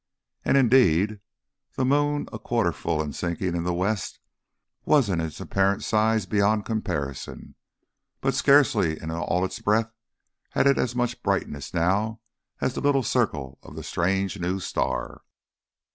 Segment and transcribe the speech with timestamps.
[0.43, 1.19] And, indeed
[1.75, 4.17] the moon a quarter full and sinking in the west
[4.83, 7.53] was in its apparent size beyond comparison,
[8.19, 9.93] but scarcely in all its breadth
[10.53, 12.19] had it as much brightness now
[12.61, 15.21] as the little circle of the strange new star.